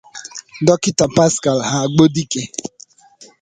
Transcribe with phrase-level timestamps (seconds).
[0.65, 2.41] Dọkịta Paschal Agbọdike